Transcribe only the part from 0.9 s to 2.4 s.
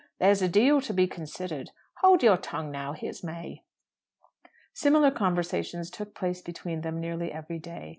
be considered. Hold your